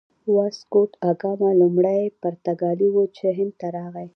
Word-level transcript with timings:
واسکوداګاما 0.35 1.49
لومړی 1.61 2.01
پرتګالی 2.21 2.87
و 2.91 2.95
چې 3.15 3.25
هند 3.37 3.53
ته 3.59 3.67
راغی. 3.77 4.07